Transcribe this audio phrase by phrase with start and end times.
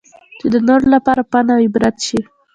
[0.39, 2.19] چې د نورو لپاره پند اوعبرت شي.